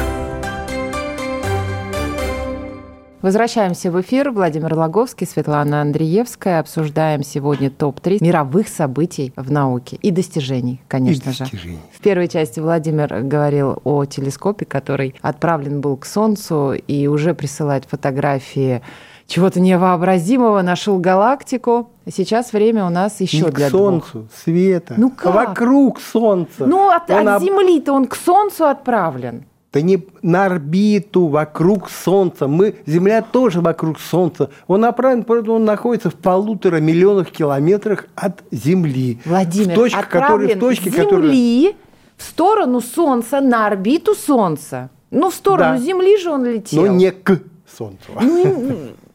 Возвращаемся 3.22 3.90
в 3.90 3.98
эфир. 4.02 4.30
Владимир 4.30 4.74
Логовский, 4.74 5.26
Светлана 5.26 5.80
Андреевская. 5.80 6.60
Обсуждаем 6.60 7.22
сегодня 7.22 7.70
топ-3 7.70 8.18
мировых 8.20 8.68
событий 8.68 9.32
в 9.36 9.50
науке 9.50 9.96
и 10.02 10.10
достижений, 10.10 10.82
конечно 10.86 11.30
и 11.30 11.34
достижений. 11.38 11.76
же. 11.76 11.98
В 11.98 12.00
первой 12.02 12.28
части 12.28 12.60
Владимир 12.60 13.22
говорил 13.22 13.80
о 13.84 14.04
телескопе, 14.04 14.66
который 14.66 15.14
отправлен 15.22 15.80
был 15.80 15.96
к 15.96 16.04
Солнцу 16.04 16.74
и 16.74 17.06
уже 17.06 17.32
присылает 17.32 17.86
фотографии 17.86 18.82
чего-то 19.30 19.60
невообразимого, 19.60 20.60
нашел 20.62 20.98
галактику. 20.98 21.90
Сейчас 22.12 22.52
время 22.52 22.84
у 22.84 22.90
нас 22.90 23.20
еще 23.20 23.44
Не 23.44 23.50
для 23.50 23.68
к 23.68 23.70
Солнцу, 23.70 24.10
двух. 24.12 24.32
Света. 24.32 24.94
Ну 24.96 25.10
как? 25.10 25.34
Вокруг 25.34 26.00
Солнца. 26.00 26.66
Ну 26.66 26.90
от, 26.90 27.08
от 27.10 27.26
об... 27.26 27.42
Земли-то 27.42 27.92
он 27.92 28.06
к 28.06 28.16
Солнцу 28.16 28.66
отправлен. 28.66 29.44
Да 29.72 29.80
не 29.82 30.04
на 30.22 30.46
орбиту, 30.46 31.28
вокруг 31.28 31.90
Солнца. 31.90 32.48
Мы, 32.48 32.74
Земля 32.86 33.22
тоже 33.22 33.60
вокруг 33.60 34.00
Солнца. 34.00 34.50
Он 34.66 34.80
направлен, 34.80 35.24
он 35.48 35.64
находится 35.64 36.10
в 36.10 36.16
полутора 36.16 36.78
миллионах 36.78 37.30
километрах 37.30 38.06
от 38.16 38.42
Земли. 38.50 39.20
Владимир, 39.24 39.70
в 39.70 39.74
точке, 39.76 40.02
который, 40.02 40.56
в 40.56 40.58
точке, 40.58 40.90
Земли 40.90 41.04
которая... 41.04 41.74
в 42.16 42.22
сторону 42.24 42.80
Солнца, 42.80 43.40
на 43.40 43.68
орбиту 43.68 44.16
Солнца. 44.16 44.90
Ну, 45.12 45.30
в 45.30 45.34
сторону 45.34 45.78
да. 45.78 45.84
Земли 45.84 46.18
же 46.18 46.30
он 46.30 46.44
летел. 46.44 46.82
Но 46.82 46.88
не 46.88 47.12
к 47.12 47.40
Солнцу. 47.78 48.10
Ну, 48.20 48.76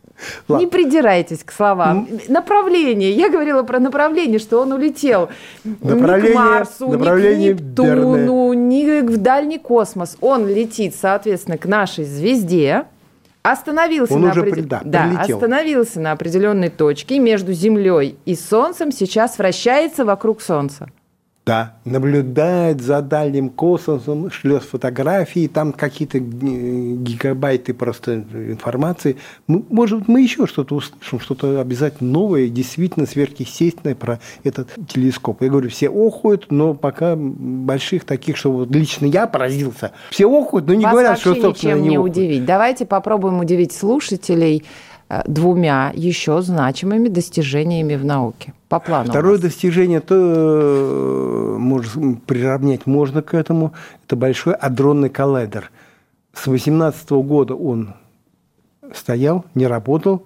Ладно. 0.48 0.64
Не 0.64 0.70
придирайтесь 0.70 1.44
к 1.44 1.52
словам. 1.52 2.08
Направление. 2.28 3.12
Я 3.12 3.30
говорила 3.30 3.64
про 3.64 3.80
направление, 3.80 4.40
что 4.40 4.62
он 4.62 4.72
улетел 4.72 5.30
направление, 5.82 6.30
не 6.30 6.34
к 6.34 6.36
Марсу, 6.36 6.88
направление 6.90 7.54
не 7.54 7.54
к 7.54 7.62
Нептуну, 7.62 8.54
не 8.54 9.02
в 9.02 9.18
дальний 9.18 9.58
космос. 9.58 10.18
Он 10.22 10.48
летит, 10.48 10.96
соответственно, 10.96 11.58
к 11.58 11.66
нашей 11.66 12.06
звезде. 12.06 12.86
Остановился, 13.44 14.14
он 14.16 14.22
на 14.22 14.32
уже 14.32 14.42
опред... 14.42 14.68
да, 14.68 14.82
да, 14.84 15.22
остановился 15.22 16.00
на 16.00 16.14
определенной 16.14 16.70
точке 16.70 17.20
между 17.20 17.54
Землей 17.54 18.18
и 18.26 18.36
Солнцем, 18.36 18.92
сейчас 18.92 19.38
вращается 19.38 20.04
вокруг 20.04 20.42
Солнца. 20.42 20.90
Да, 21.46 21.76
наблюдает 21.86 22.82
за 22.82 23.04
дальним 23.04 23.50
космосом, 23.50 24.32
шлет 24.32 24.64
фотографии, 24.64 25.48
там 25.48 25.74
какие-то 25.74 26.18
гигабайты 26.18 27.76
просто 27.76 28.24
информации. 28.34 29.18
Может, 29.46 30.08
мы 30.08 30.22
еще 30.22 30.48
что-то 30.48 30.74
услышим, 30.74 31.20
что-то 31.20 31.62
обязательно 31.62 32.12
новое, 32.12 32.48
действительно 32.48 33.06
сверхъестественное 33.06 33.94
про 33.94 34.20
этот 34.44 34.70
телескоп. 34.88 35.44
Я 35.44 35.50
говорю, 35.50 35.70
все 35.70 35.90
охуют, 35.90 36.48
но 36.50 36.74
пока 36.74 37.16
больших 37.16 38.06
таких, 38.06 38.38
что 38.38 38.52
вот 38.52 38.72
лично 38.72 39.06
я 39.06 39.28
поразился. 39.28 39.92
Все 40.10 40.26
охуют, 40.26 40.66
но 40.66 40.74
не 40.74 40.86
Вас 40.86 40.94
говорят, 40.94 41.20
что, 41.20 41.36
собственно, 41.36 41.74
ничем 41.74 41.84
не, 41.84 41.90
не 41.90 41.98
удивить. 42.00 42.46
Давайте 42.46 42.88
попробуем 42.88 43.40
удивить 43.40 43.72
слушателей 43.72 44.64
Э, 44.64 44.95
двумя 45.28 45.92
еще 45.94 46.42
значимыми 46.42 47.08
достижениями 47.08 47.96
в 47.96 48.06
науке 48.06 48.54
по 48.70 48.80
плану. 48.80 49.10
Второе 49.10 49.38
достижение, 49.38 50.00
то 50.00 50.16
э, 50.16 51.58
может, 51.58 51.94
приравнять 52.26 52.86
можно 52.86 53.22
к 53.22 53.34
этому, 53.34 53.74
это 54.06 54.16
большой 54.16 54.56
адронный 54.56 55.10
коллайдер. 55.10 55.72
С 56.34 56.48
18 56.48 57.10
года 57.12 57.56
он 57.56 57.94
стоял, 58.94 59.46
не 59.54 59.68
работал, 59.68 60.26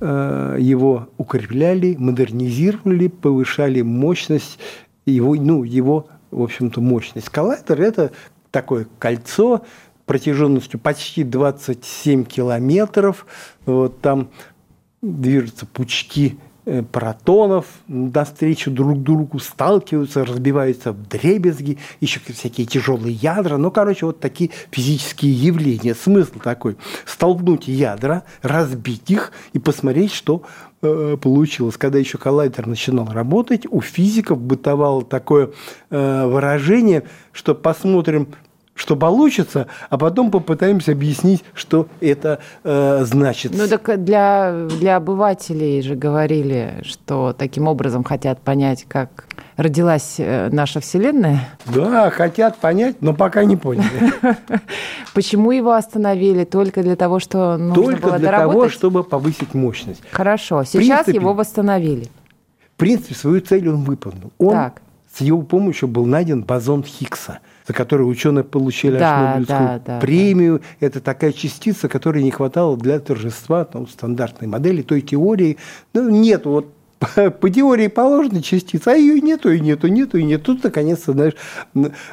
э, 0.00 0.56
его 0.60 1.08
укрепляли, 1.16 1.96
модернизировали, 1.98 3.08
повышали 3.08 3.80
мощность, 3.80 4.58
его, 5.06 5.34
ну, 5.34 5.64
его 5.64 6.06
в 6.30 6.42
общем-то, 6.42 6.80
мощность. 6.80 7.28
Коллайдер– 7.30 7.80
это 7.82 8.10
такое 8.50 8.86
кольцо, 8.98 9.62
протяженностью 10.08 10.80
почти 10.80 11.22
27 11.22 12.24
километров. 12.24 13.26
Вот 13.66 14.00
там 14.00 14.30
движутся 15.02 15.66
пучки 15.66 16.38
э, 16.64 16.82
протонов 16.82 17.66
навстречу 17.86 18.70
друг 18.70 19.02
другу, 19.02 19.38
сталкиваются, 19.38 20.24
разбиваются 20.24 20.92
в 20.92 21.06
дребезги, 21.06 21.78
еще 22.00 22.20
всякие 22.20 22.66
тяжелые 22.66 23.12
ядра. 23.12 23.58
Ну, 23.58 23.70
короче, 23.70 24.06
вот 24.06 24.18
такие 24.18 24.50
физические 24.70 25.32
явления. 25.32 25.94
Смысл 25.94 26.40
такой– 26.42 26.76
столкнуть 27.04 27.68
ядра, 27.68 28.24
разбить 28.42 29.10
их 29.10 29.32
и 29.52 29.58
посмотреть, 29.58 30.12
что 30.12 30.42
э, 30.80 31.16
получилось. 31.20 31.76
Когда 31.76 31.98
еще 31.98 32.16
коллайдер 32.16 32.66
начинал 32.66 33.12
работать, 33.12 33.66
у 33.70 33.82
физиков 33.82 34.40
бытовало 34.40 35.04
такое 35.04 35.50
э, 35.90 36.26
выражение, 36.26 37.04
что 37.32 37.54
посмотрим 37.54 38.28
что 38.78 38.96
получится, 38.96 39.66
а 39.90 39.98
потом 39.98 40.30
попытаемся 40.30 40.92
объяснить, 40.92 41.44
что 41.52 41.88
это 42.00 42.38
э, 42.62 43.04
значит. 43.04 43.52
Ну 43.54 43.66
так 43.66 44.04
для, 44.04 44.66
для 44.78 44.96
обывателей 44.96 45.82
же 45.82 45.96
говорили, 45.96 46.80
что 46.82 47.34
таким 47.36 47.66
образом 47.66 48.04
хотят 48.04 48.40
понять, 48.40 48.86
как 48.88 49.26
родилась 49.56 50.14
э, 50.18 50.48
наша 50.52 50.80
Вселенная. 50.80 51.48
Да, 51.66 52.10
хотят 52.10 52.58
понять, 52.58 53.02
но 53.02 53.14
пока 53.14 53.44
не 53.44 53.56
поняли. 53.56 54.12
Почему 55.14 55.50
его 55.50 55.72
остановили? 55.72 56.44
Только 56.44 56.82
для 56.84 56.94
того, 56.94 57.18
что 57.18 57.56
нужно 57.56 57.74
Только 57.74 58.02
было 58.02 58.18
для 58.18 58.30
доработать? 58.30 58.60
того, 58.60 58.68
чтобы 58.68 59.02
повысить 59.02 59.54
мощность. 59.54 60.02
Хорошо, 60.12 60.62
сейчас 60.62 61.04
принципе, 61.04 61.18
его 61.18 61.34
восстановили. 61.34 62.06
В 62.74 62.78
принципе, 62.78 63.16
свою 63.16 63.40
цель 63.40 63.68
он 63.68 63.82
выполнил. 63.82 64.30
Он 64.38 64.52
так. 64.52 64.82
с 65.12 65.20
его 65.20 65.42
помощью 65.42 65.88
был 65.88 66.06
найден 66.06 66.44
бозон 66.44 66.84
Хиггса– 66.84 67.40
за 67.68 67.74
которую 67.74 68.08
ученые 68.08 68.44
получили 68.44 68.98
да, 68.98 69.34
Нобелевскую 69.34 69.58
да, 69.68 69.82
да, 69.84 70.00
премию. 70.00 70.62
Да. 70.80 70.86
Это 70.86 71.00
такая 71.00 71.32
частица, 71.32 71.88
которой 71.88 72.22
не 72.22 72.30
хватало 72.30 72.78
для 72.78 72.98
торжества 72.98 73.66
там, 73.66 73.86
стандартной 73.86 74.48
модели, 74.48 74.80
той 74.80 75.02
теории. 75.02 75.58
Ну, 75.92 76.08
нет, 76.08 76.46
вот 76.46 76.72
по 77.14 77.50
теории 77.50 77.88
положена 77.88 78.42
частица, 78.42 78.92
а 78.92 78.94
ее 78.94 79.20
нету, 79.20 79.52
и 79.52 79.60
нету, 79.60 79.86
нету, 79.88 80.16
и 80.16 80.24
нету. 80.24 80.44
Тут, 80.44 80.64
наконец-то, 80.64 81.12
знаешь, 81.12 81.34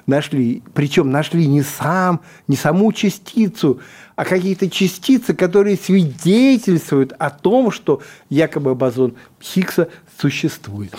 нашли. 0.06 0.62
Причем 0.74 1.10
нашли 1.10 1.48
не 1.48 1.62
сам, 1.62 2.20
не 2.50 2.58
саму 2.58 2.92
частицу, 2.92 3.80
а 4.18 4.26
какие-то 4.26 4.70
частицы, 4.70 5.34
которые 5.34 5.78
свидетельствуют 5.78 7.14
о 7.18 7.30
том, 7.30 7.72
что 7.72 8.02
якобы 8.30 8.76
бозон 8.76 9.16
Хиггса 9.42 9.88
существует. 10.20 10.94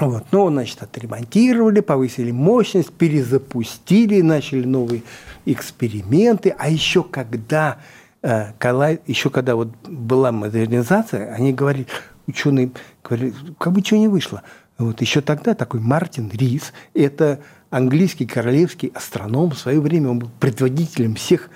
Вот. 0.00 0.24
Ну, 0.32 0.48
значит, 0.50 0.82
отремонтировали, 0.82 1.80
повысили 1.80 2.30
мощность, 2.30 2.92
перезапустили, 2.92 4.20
начали 4.20 4.64
новые 4.64 5.02
эксперименты. 5.46 6.54
А 6.58 6.68
еще 6.68 7.02
когда 7.02 7.78
э, 8.22 8.52
коллайд, 8.58 9.02
еще 9.06 9.30
когда 9.30 9.56
вот 9.56 9.68
была 9.86 10.32
модернизация, 10.32 11.32
они 11.34 11.52
говорили, 11.52 11.86
ученые 12.26 12.70
говорили, 13.04 13.34
как 13.58 13.72
бы 13.72 13.80
ничего 13.80 14.00
не 14.00 14.08
вышло. 14.08 14.42
Вот 14.78 15.00
еще 15.02 15.20
тогда 15.20 15.54
такой 15.54 15.80
Мартин 15.80 16.30
Рис, 16.30 16.72
это 16.94 17.40
английский 17.68 18.26
королевский 18.26 18.90
астроном, 18.94 19.50
в 19.50 19.58
свое 19.58 19.80
время 19.80 20.10
он 20.10 20.20
был 20.20 20.30
предводителем 20.40 21.14
всех, 21.14 21.50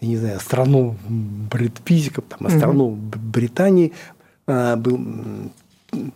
я 0.00 0.08
не 0.08 0.16
знаю, 0.16 0.36
астрономов, 0.36 0.96
физиков, 1.84 2.24
там, 2.28 2.46
астрономов 2.46 2.98
mm-hmm. 2.98 3.18
Британии, 3.18 3.92
а, 4.46 4.76
был 4.76 4.98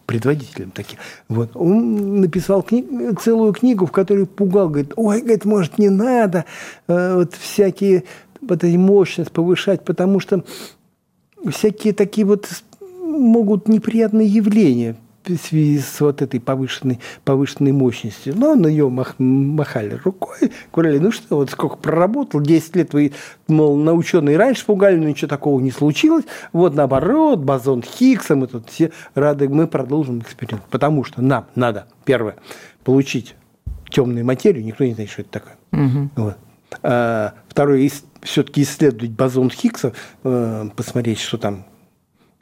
предводителем 0.07 0.71
таким. 0.71 0.99
Вот. 1.29 1.51
Он 1.55 2.21
написал 2.21 2.63
книг, 2.63 3.21
целую 3.21 3.53
книгу, 3.53 3.87
в 3.87 3.93
которой 3.93 4.27
пугал, 4.27 4.69
говорит, 4.69 4.93
ой, 4.97 5.21
говорит, 5.21 5.45
может, 5.45 5.79
не 5.79 5.89
надо 5.89 6.45
э, 6.87 7.15
вот 7.17 7.35
всякие 7.35 8.05
вот 8.41 8.63
эти 8.65 8.77
мощность 8.77 9.33
повышать, 9.33 9.85
потому 9.85 10.21
что 10.21 10.45
всякие 11.49 11.93
такие 11.93 12.27
вот 12.27 12.49
могут 12.81 13.69
неприятные 13.69 14.29
явления 14.29 14.97
в 15.27 15.37
связи 15.37 15.79
с 15.79 16.01
вот 16.01 16.23
этой 16.23 16.41
повышенной, 16.41 17.01
повышенной 17.25 17.73
мощностью. 17.73 18.35
Но 18.37 18.55
на 18.55 18.67
ее 18.67 18.89
мах, 18.89 19.15
махали 19.19 19.99
рукой, 20.05 20.53
говорили, 20.73 20.99
ну 20.99 21.13
что, 21.13 21.37
вот 21.37 21.51
сколько 21.51 21.77
проработал, 21.77 22.41
10 22.41 22.77
лет 22.77 22.93
вы, 22.93 23.13
мол, 23.49 23.77
на 23.77 23.95
ученые 23.95 24.37
раньше 24.37 24.65
пугали, 24.65 24.97
но 24.97 25.09
ничего 25.09 25.29
такого 25.29 25.61
не 25.61 25.71
случилось. 25.71 26.25
Вот 26.53 26.75
наоборот, 26.75 27.41
бозон 27.41 27.83
Хиггса, 27.83 28.37
мы 28.37 28.47
тут 28.47 28.69
все 28.69 28.91
рады, 29.15 29.49
мы 29.49 29.67
продолжим 29.67 30.21
эксперимент. 30.21 30.65
Потому 30.71 31.05
что 31.05 31.23
нам 31.23 31.47
надо, 31.55 31.87
первое, 32.05 32.37
получить 32.85 33.35
темную 33.91 34.25
материю, 34.25 34.65
никто 34.65 34.85
не 34.85 34.95
знает, 34.95 35.11
что 35.11 35.23
это 35.23 35.31
такое. 35.31 35.57
Угу. 35.73 36.11
Вот. 36.17 36.37
А, 36.83 37.35
второе, 37.49 37.91
все-таки 38.23 38.63
исследовать 38.63 39.13
бозон 39.13 39.51
Хиггса, 39.51 39.93
э, 40.25 40.69
посмотреть, 40.75 41.21
что 41.21 41.39
там 41.39 41.65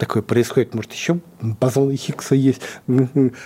такое 0.02 0.20
происходит. 0.20 0.74
Может, 0.74 0.92
еще 0.92 1.20
бозоны 1.40 1.94
Хиггса 1.94 2.34
есть. 2.34 2.60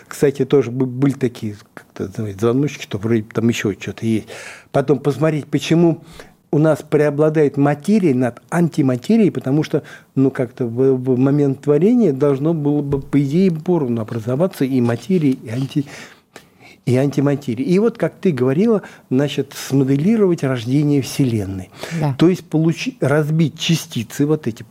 Кстати, 0.09 0.47
тоже 0.47 0.71
были 0.71 1.13
такие 1.13 1.55
звоночки, 1.95 2.83
что 2.83 2.97
вроде 2.97 3.25
там 3.25 3.47
еще 3.51 3.77
что-то 3.79 4.07
есть. 4.07 4.29
Потом 4.73 4.99
посмотреть, 5.01 5.45
почему 5.49 6.03
у 6.51 6.59
нас 6.59 6.83
преобладает 6.83 7.59
материя 7.59 8.15
над 8.15 8.41
антиматерией, 8.49 9.31
потому 9.31 9.65
что, 9.65 9.83
ну, 10.15 10.31
как-то 10.31 10.65
в, 10.65 10.95
в 10.95 11.19
момент 11.19 11.61
творения 11.61 12.15
должно 12.15 12.55
было 12.55 12.81
бы, 12.81 13.03
по 13.03 13.23
идее, 13.23 13.51
поровну 13.53 14.01
образоваться 14.01 14.65
и 14.65 14.81
материя, 14.81 15.33
и 15.33 15.51
анти 15.51 15.85
и 16.87 16.97
антиматерии. 16.97 17.65
И 17.65 17.79
вот, 17.81 17.99
как 17.99 18.15
ты 18.15 18.31
говорила, 18.31 18.81
значит, 19.11 19.53
смоделировать 19.55 20.43
рождение 20.43 21.03
Вселенной. 21.03 21.69
Да. 22.01 22.15
То 22.17 22.31
есть 22.31 22.45
получить, 22.45 22.97
разбить 23.01 23.59
частицы, 23.59 24.25
вот 24.25 24.47
эти 24.47 24.65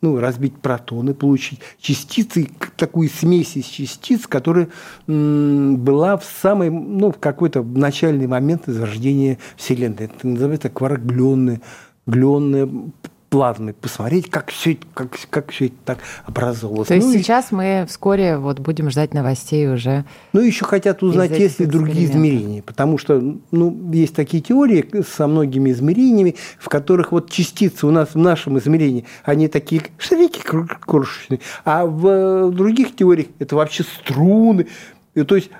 ну, 0.00 0.18
разбить 0.18 0.58
протоны, 0.60 1.14
получить 1.14 1.60
частицы, 1.80 2.48
такую 2.76 3.08
смесь 3.08 3.56
из 3.56 3.66
частиц, 3.66 4.26
которая 4.26 4.68
была 5.06 6.16
в 6.16 6.24
самый, 6.24 6.70
ну, 6.70 7.12
в 7.12 7.18
какой-то 7.18 7.62
начальный 7.62 8.26
момент 8.26 8.64
зарождения 8.66 9.38
Вселенной. 9.56 10.06
Это 10.06 10.26
называется 10.26 10.68
кваркгленная, 10.68 11.60
гленная 12.06 12.68
плазмой, 13.28 13.74
посмотреть, 13.74 14.30
как 14.30 14.50
все, 14.50 14.78
как, 14.94 15.16
как 15.30 15.50
все 15.50 15.66
это 15.66 15.76
так 15.84 15.98
образовалось. 16.24 16.88
То 16.88 16.94
есть 16.94 17.06
ну, 17.06 17.12
сейчас 17.12 17.52
и... 17.52 17.54
мы 17.54 17.86
вскоре 17.88 18.38
вот 18.38 18.58
будем 18.60 18.90
ждать 18.90 19.12
новостей 19.12 19.68
уже. 19.68 20.04
Ну, 20.32 20.40
еще 20.40 20.64
хотят 20.64 21.02
узнать, 21.02 21.30
есть 21.32 21.60
ли 21.60 21.66
другие 21.66 22.06
измерения, 22.06 22.62
потому 22.62 22.98
что 22.98 23.22
ну, 23.50 23.90
есть 23.92 24.14
такие 24.14 24.42
теории 24.42 25.04
со 25.16 25.26
многими 25.26 25.70
измерениями, 25.70 26.36
в 26.58 26.68
которых 26.68 27.12
вот 27.12 27.30
частицы 27.30 27.86
у 27.86 27.90
нас 27.90 28.10
в 28.14 28.18
нашем 28.18 28.58
измерении, 28.58 29.04
они 29.24 29.48
такие 29.48 29.82
шарики 29.98 30.40
крошечные, 30.40 31.40
а 31.64 31.84
в 31.86 32.50
других 32.52 32.96
теориях 32.96 33.28
это 33.38 33.56
вообще 33.56 33.82
струны. 33.82 34.66
И, 35.14 35.22
то 35.22 35.36
есть 35.36 35.50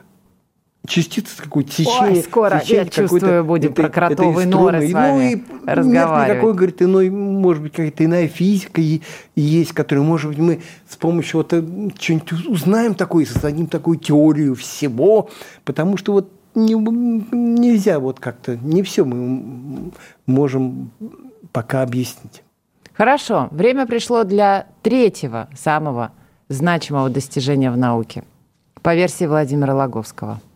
частица 0.87 1.43
какое-то 1.43 1.71
течение. 1.71 2.17
Ой, 2.17 2.23
скоро, 2.23 2.61
течение 2.61 2.85
я 2.85 2.91
чувствую, 2.91 3.45
будем 3.45 3.73
это, 3.73 3.83
про 3.83 3.89
кротовые 3.89 4.47
норы 4.47 4.89
с 4.89 4.93
вами 4.93 5.35
ну, 5.35 5.65
и 5.65 5.67
разговаривать. 5.67 6.29
Нет 6.29 6.37
никакой, 6.37 6.55
говорит, 6.55 6.83
иной, 6.83 7.11
может 7.11 7.63
быть, 7.63 7.73
какая-то 7.73 8.05
иная 8.05 8.29
физика 8.29 8.81
есть, 9.37 9.73
которую, 9.73 10.05
может 10.05 10.31
быть, 10.31 10.39
мы 10.39 10.61
с 10.89 10.97
помощью 10.97 11.39
вот 11.39 11.53
э, 11.53 11.63
что-нибудь 11.99 12.47
узнаем 12.47 12.95
такое, 12.95 13.27
создадим 13.27 13.67
такую 13.67 13.99
теорию 13.99 14.55
всего, 14.55 15.31
потому 15.65 15.97
что 15.97 16.13
вот 16.13 16.33
не, 16.55 16.75
нельзя 16.75 18.01
вот 18.01 18.19
как-то, 18.19 18.57
не 18.57 18.83
все 18.83 19.05
мы 19.05 19.93
можем 20.27 20.91
пока 21.53 21.83
объяснить. 21.83 22.43
Хорошо, 22.95 23.49
время 23.53 23.87
пришло 23.87 24.25
для 24.25 24.67
третьего 24.83 25.49
самого 25.57 26.12
значимого 26.49 27.11
достижения 27.11 27.71
в 27.71 27.77
науке 27.77 28.25
по 28.83 28.95
версии 28.95 29.27
Владимира 29.27 29.75
Логовского– 29.75 30.41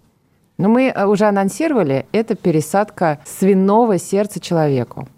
но 0.59 0.69
мы 0.69 0.93
э, 0.95 1.07
уже 1.07 1.27
анонсировали, 1.27 2.07
это 2.12 2.35
пересадка 2.35 3.19
свиного 3.25 3.99
сердца 3.99 4.41
человеку. 4.41 5.09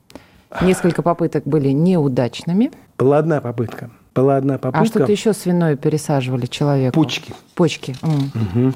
Несколько 0.60 1.02
попыток 1.02 1.44
были 1.44 1.70
неудачными. 1.70 2.70
Была 2.98 3.18
одна 3.18 3.40
попытка. 3.40 3.90
Была 4.14 4.36
одна 4.36 4.58
попытка. 4.58 4.80
А 4.80 4.84
что-то 4.84 5.10
еще 5.10 5.32
свиное 5.32 5.76
пересаживали 5.76 6.46
человеку? 6.46 6.94
Почки. 6.94 7.34
Почки. 7.54 7.96
Угу. 8.02 8.72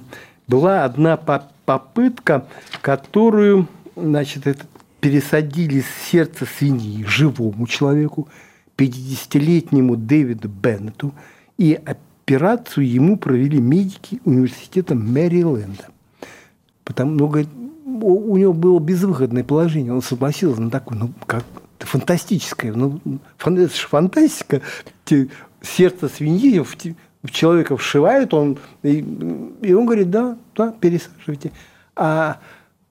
Была 0.48 0.84
одна 0.84 1.16
попытка, 1.16 2.46
которую, 2.82 3.68
значит, 3.94 4.46
это 4.46 4.64
пересадили 5.00 5.84
сердце 6.10 6.44
свиньи 6.46 7.04
живому 7.04 7.66
человеку, 7.68 8.28
50-летнему 8.76 9.96
Дэвиду 9.96 10.48
Беннету, 10.48 11.14
и 11.56 11.78
операцию 11.84 12.88
ему 12.88 13.16
провели 13.16 13.60
медики 13.60 14.20
университета 14.24 14.94
Мэриленда. 14.94 15.88
Потому, 16.88 17.10
ну, 17.12 17.28
говорит, 17.28 17.50
у 17.84 18.36
него 18.38 18.54
было 18.54 18.78
безвыходное 18.80 19.44
положение. 19.44 19.92
Он 19.92 20.00
согласился 20.00 20.62
на 20.62 20.70
такое, 20.70 20.98
ну, 20.98 21.10
как 21.26 21.44
фантастическое. 21.80 22.72
Ну, 22.72 22.98
фан, 23.36 23.58
это 23.58 23.76
же 23.76 23.86
фантастика. 23.86 24.62
Сердце 25.60 26.08
свиньи 26.08 26.60
в, 26.60 26.74
в 27.22 27.30
человека 27.30 27.76
вшивают, 27.76 28.32
он, 28.32 28.56
и, 28.82 29.04
и 29.60 29.74
он 29.74 29.84
говорит, 29.84 30.08
да, 30.10 30.38
да, 30.56 30.72
пересаживайте. 30.80 31.52
А 31.94 32.38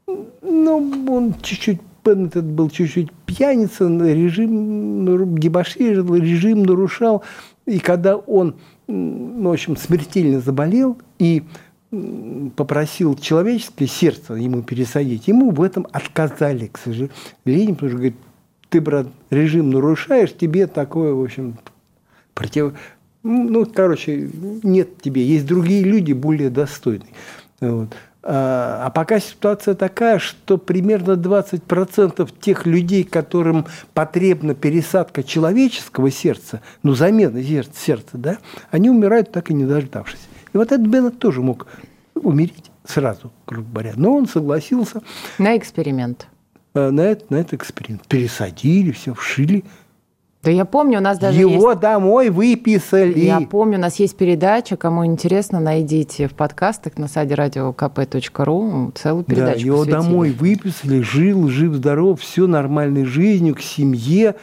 ну, 0.05 1.05
он 1.09 1.33
чуть-чуть 1.41 1.81
этот 2.05 2.45
был 2.45 2.69
чуть-чуть 2.69 3.11
пьяница, 3.25 3.87
режим 3.87 5.37
дебоширил, 5.39 6.13
режим 6.13 6.63
нарушал. 6.63 7.23
И 7.65 7.79
когда 7.79 8.15
он, 8.15 8.57
ну, 8.85 9.49
в 9.49 9.53
общем, 9.53 9.75
смертельно 9.75 10.39
заболел, 10.39 10.99
и 11.17 11.43
попросил 12.55 13.15
человеческое 13.15 13.87
сердце 13.87 14.33
ему 14.33 14.61
пересадить, 14.61 15.27
ему 15.27 15.51
в 15.51 15.61
этом 15.61 15.87
отказали, 15.91 16.67
к 16.67 16.77
сожалению, 16.77 17.75
потому 17.75 17.89
что, 17.89 17.97
говорит, 17.97 18.15
ты, 18.69 18.81
брат, 18.81 19.07
режим 19.29 19.69
нарушаешь, 19.69 20.35
тебе 20.35 20.67
такое, 20.67 21.13
в 21.13 21.23
общем, 21.23 21.57
против... 22.33 22.73
Ну, 23.23 23.65
короче, 23.65 24.29
нет 24.63 25.01
тебе, 25.01 25.23
есть 25.23 25.45
другие 25.45 25.83
люди 25.83 26.13
более 26.13 26.49
достойные. 26.49 27.13
Вот. 27.61 27.89
А, 28.23 28.83
а 28.85 28.89
пока 28.89 29.19
ситуация 29.19 29.73
такая, 29.73 30.19
что 30.19 30.57
примерно 30.57 31.13
20% 31.13 32.29
тех 32.41 32.65
людей, 32.65 33.05
которым 33.05 33.65
потребна 33.93 34.53
пересадка 34.53 35.23
человеческого 35.23 36.11
сердца, 36.11 36.61
ну, 36.83 36.93
замена 36.93 37.41
сердца, 37.41 38.17
да, 38.17 38.37
они 38.69 38.89
умирают 38.89 39.31
так 39.31 39.49
и 39.49 39.53
не 39.53 39.63
дождавшись. 39.63 40.19
И 40.57 40.59
вот 40.59 40.71
этот 40.71 40.87
Беннет 40.87 41.19
тоже 41.19 41.43
мог 41.43 41.67
умереть 42.15 42.71
сразу, 42.83 43.31
грубо 43.45 43.69
говоря. 43.73 43.93
Но 43.95 44.15
он 44.15 44.27
согласился. 44.27 45.03
На 45.37 45.55
эксперимент. 45.55 46.27
Э, 46.73 46.89
на, 46.89 47.01
этот, 47.01 47.29
на 47.29 47.35
этот 47.35 47.53
эксперимент. 47.53 48.07
Пересадили, 48.07 48.89
все, 48.89 49.13
вшили. 49.13 49.63
Да 50.41 50.49
я 50.49 50.65
помню, 50.65 50.97
у 50.97 51.01
нас 51.01 51.19
даже 51.19 51.39
Его 51.39 51.69
есть... 51.69 51.79
домой 51.79 52.31
выписали. 52.31 53.19
Я 53.19 53.41
помню, 53.41 53.77
у 53.77 53.81
нас 53.81 53.97
есть 53.97 54.17
передача, 54.17 54.77
кому 54.77 55.05
интересно, 55.05 55.59
найдите 55.59 56.27
в 56.27 56.33
подкастах 56.33 56.97
на 56.97 57.07
сайте 57.07 57.35
radiokp.ru 57.35 58.97
целую 58.97 59.25
передачу 59.25 59.59
Да, 59.59 59.63
его 59.63 59.77
посвятили. 59.77 60.01
домой 60.01 60.31
выписали, 60.31 61.01
жил, 61.01 61.49
жив-здоров, 61.49 62.19
все 62.19 62.47
нормальной 62.47 63.05
жизнью, 63.05 63.53
к 63.53 63.61
семье. 63.61 64.35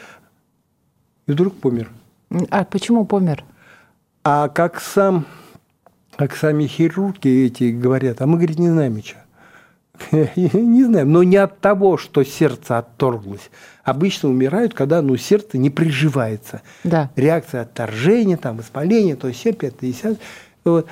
И 1.26 1.32
вдруг 1.32 1.54
помер. 1.54 1.90
А 2.50 2.62
почему 2.62 3.04
помер? 3.04 3.42
А 4.22 4.48
как 4.48 4.80
сам, 4.80 5.26
как 6.16 6.36
сами 6.36 6.66
хирурги 6.66 7.46
эти 7.46 7.70
говорят, 7.70 8.20
а 8.20 8.26
мы, 8.26 8.36
говорит, 8.36 8.58
не 8.58 8.68
знаем 8.68 8.96
ничего. 8.96 9.20
Не 10.36 10.84
знаем, 10.84 11.12
но 11.12 11.22
не 11.22 11.36
от 11.36 11.60
того, 11.60 11.96
что 11.96 12.24
сердце 12.24 12.78
отторглось. 12.78 13.50
Обычно 13.84 14.28
умирают, 14.28 14.74
когда 14.74 15.00
ну, 15.02 15.16
сердце 15.16 15.56
не 15.56 15.70
приживается. 15.70 16.62
Да. 16.82 17.10
Реакция 17.14 17.62
отторжения, 17.62 18.36
там, 18.36 18.56
воспаления, 18.56 19.14
то 19.14 19.28
есть 19.28 19.38
все 19.38 19.52
50. 19.52 20.18
Вот. 20.64 20.88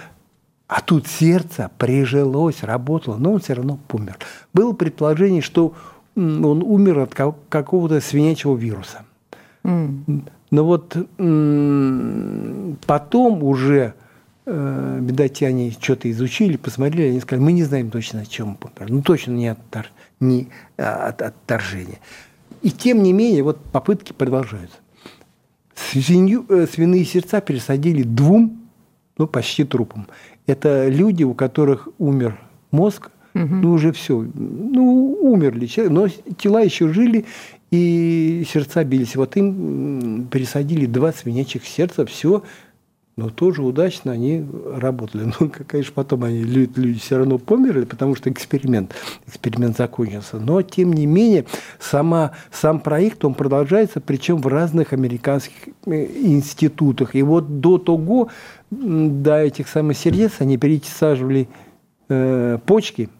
А 0.68 0.80
тут 0.80 1.08
сердце 1.08 1.70
прижилось, 1.78 2.62
работало, 2.62 3.16
но 3.16 3.32
он 3.32 3.40
все 3.40 3.54
равно 3.54 3.78
помер. 3.88 4.18
Было 4.54 4.72
предположение, 4.72 5.42
что 5.42 5.74
он 6.14 6.62
умер 6.62 7.00
от 7.00 7.14
какого-то 7.48 8.00
свинячьего 8.00 8.56
вируса. 8.56 9.04
Mm. 9.64 10.30
Но 10.50 10.64
вот 10.64 10.96
потом 12.86 13.42
уже 13.42 13.94
э, 14.46 14.98
бедотяне 15.00 15.70
что-то 15.72 16.10
изучили, 16.10 16.56
посмотрели, 16.56 17.10
они 17.10 17.20
сказали, 17.20 17.44
мы 17.44 17.52
не 17.52 17.64
знаем 17.64 17.90
точно, 17.90 18.20
о 18.20 18.26
чем 18.26 18.56
помер. 18.56 18.90
Ну, 18.90 19.02
точно 19.02 19.32
не, 19.32 19.48
оттор, 19.48 19.86
не 20.20 20.48
а, 20.76 21.08
от 21.08 21.22
отторжения. 21.22 21.98
И 22.62 22.70
тем 22.70 23.02
не 23.02 23.12
менее, 23.12 23.42
вот 23.42 23.58
попытки 23.72 24.12
продолжаются. 24.12 24.76
Свинью, 25.74 26.46
э, 26.48 26.66
свиные 26.72 27.04
сердца 27.04 27.40
пересадили 27.40 28.02
двум, 28.02 28.62
ну, 29.18 29.26
почти 29.26 29.64
трупам. 29.64 30.06
Это 30.46 30.88
люди, 30.88 31.24
у 31.24 31.34
которых 31.34 31.88
умер 31.98 32.38
мозг, 32.70 33.10
угу. 33.34 33.44
ну, 33.44 33.72
уже 33.72 33.92
все, 33.92 34.26
ну, 34.34 35.18
умерли, 35.20 35.68
но 35.88 36.08
тела 36.08 36.62
еще 36.62 36.92
жили, 36.92 37.24
и 37.70 38.44
сердца 38.50 38.84
бились. 38.84 39.16
Вот 39.16 39.36
им 39.36 40.26
пересадили 40.30 40.86
два 40.86 41.12
свинячьих 41.12 41.66
сердца, 41.66 42.04
все, 42.04 42.42
но 43.16 43.28
тоже 43.28 43.62
удачно 43.62 44.12
они 44.12 44.44
работали. 44.76 45.32
Ну, 45.40 45.50
конечно, 45.66 45.92
потом 45.94 46.24
они, 46.24 46.42
люди, 46.42 46.78
люди 46.78 46.98
все 46.98 47.18
равно 47.18 47.38
померли, 47.38 47.84
потому 47.84 48.14
что 48.16 48.30
эксперимент, 48.30 48.94
эксперимент 49.26 49.76
закончился. 49.76 50.38
Но, 50.38 50.62
тем 50.62 50.92
не 50.92 51.06
менее, 51.06 51.44
сама, 51.78 52.32
сам 52.50 52.80
проект, 52.80 53.24
он 53.24 53.34
продолжается, 53.34 54.00
причем 54.00 54.38
в 54.38 54.46
разных 54.46 54.92
американских 54.92 55.68
э, 55.86 56.06
институтах. 56.06 57.14
И 57.14 57.22
вот 57.22 57.60
до 57.60 57.78
того, 57.78 58.28
до 58.70 59.38
этих 59.38 59.68
самых 59.68 59.96
сердец, 59.96 60.32
они 60.38 60.56
пересаживали 60.58 61.48
э, 62.08 62.58
почки– 62.64 63.08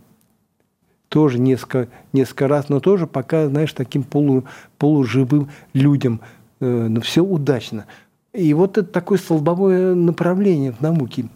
тоже 1.12 1.38
несколько, 1.38 1.88
несколько 2.14 2.48
раз, 2.48 2.70
но 2.70 2.81
тоже 2.81 3.07
пока, 3.07 3.46
знаешь, 3.46 3.74
таким 3.74 4.02
полу, 4.02 4.44
полуживым 4.78 5.50
людям. 5.74 6.22
Э, 6.59 6.87
но 6.88 7.02
все 7.02 7.22
удачно. 7.22 7.85
И 8.35 8.55
вот 8.55 8.79
это 8.79 8.88
такое 8.88 9.18
столбовое 9.18 9.95
направление 9.95 10.73
в 10.73 10.81
науке. 10.81 11.27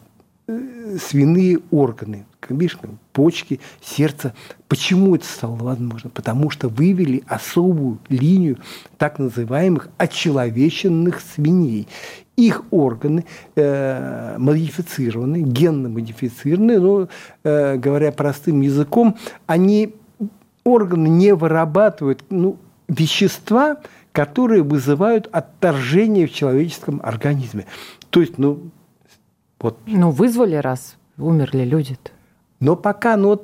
Э, 0.48 0.96
свиные 0.98 1.58
органы, 1.70 2.24
видишь, 2.48 2.78
почки, 3.12 3.60
сердце. 3.82 4.32
Почему 4.68 5.14
это 5.14 5.26
стало 5.26 5.56
возможно? 5.56 6.08
Потому 6.08 6.48
что 6.48 6.68
вывели 6.68 7.22
особую 7.26 7.98
линию 8.08 8.58
так 8.96 9.18
называемых 9.18 9.90
очеловеченных 9.98 11.20
свиней 11.20 11.88
их 12.36 12.64
органы 12.70 13.24
э, 13.56 14.36
модифицированы, 14.38 15.42
генно 15.42 15.88
модифицированы, 15.88 16.78
но, 16.78 17.08
э, 17.44 17.76
говоря 17.76 18.12
простым 18.12 18.60
языком, 18.60 19.16
они, 19.46 19.94
органы 20.64 21.08
не 21.08 21.34
вырабатывают 21.34 22.24
ну, 22.28 22.58
вещества, 22.88 23.78
которые 24.16 24.62
вызывают 24.62 25.28
отторжение 25.30 26.26
в 26.26 26.32
человеческом 26.32 27.02
организме. 27.04 27.66
То 28.08 28.22
есть, 28.22 28.38
ну, 28.38 28.70
вот. 29.60 29.78
Ну, 29.84 30.10
вызвали 30.10 30.54
раз, 30.54 30.96
умерли 31.18 31.64
люди-то. 31.64 32.12
Но 32.58 32.76
пока, 32.76 33.18
ну, 33.18 33.42